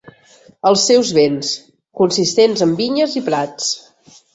[0.69, 1.53] Els seus béns,
[2.03, 3.75] consistents en vinyes i prats.